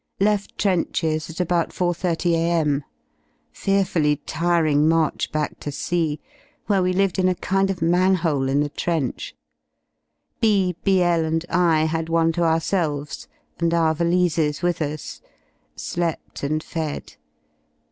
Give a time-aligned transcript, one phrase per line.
[0.19, 2.83] Left trenches at about 4.30 a.m.
[3.51, 6.19] Fearfully tiring march back to C,
[6.65, 9.35] where we lived in a kind of manhole in the 70 trench.
[10.39, 13.27] B, Bl, and I had one to ourselves,
[13.59, 15.21] and our ^ valises with us.
[15.75, 17.17] Slept and fed.